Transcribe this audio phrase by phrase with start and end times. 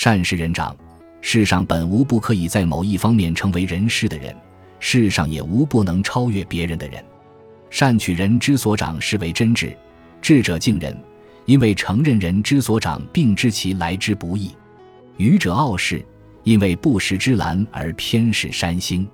[0.00, 0.76] 善是人长，
[1.20, 4.32] 世上本无不可以在某一方面成为人师的人，
[4.78, 7.04] 世上也无不能超越别人的人。
[7.68, 9.76] 善取人之所长，是为真智。
[10.22, 10.96] 智者敬人，
[11.46, 14.54] 因为承认人之所长，并知其来之不易。
[15.16, 16.00] 愚者傲世，
[16.44, 19.04] 因为不识之兰而偏视山星。